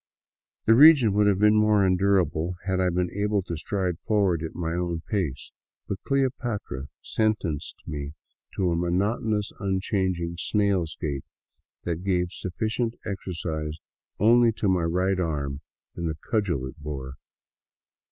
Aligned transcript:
The 0.65 0.73
region 0.73 1.13
would 1.13 1.27
have 1.27 1.37
been 1.37 1.55
more 1.55 1.85
endurable 1.85 2.55
had 2.65 2.79
I 2.79 2.89
been 2.89 3.11
able 3.11 3.43
to 3.43 3.55
stride 3.55 3.99
forward 4.07 4.41
at 4.41 4.55
my 4.55 4.73
own 4.73 5.01
pace; 5.05 5.51
but 5.87 6.01
"Cleopatra" 6.07 6.87
sentenced 7.03 7.75
me 7.85 8.13
to 8.55 8.71
a 8.71 8.75
monotonous, 8.75 9.51
unchanging 9.59 10.37
snail's 10.39 10.97
gait 10.99 11.23
that 11.83 12.03
gave 12.03 12.31
sufficient 12.31 12.95
exercise 13.05 13.77
only 14.19 14.51
to 14.53 14.67
my 14.67 14.85
right 14.85 15.19
arm 15.19 15.61
and 15.95 16.09
the 16.09 16.17
cudgel 16.31 16.65
it 16.65 16.79
bore. 16.79 17.17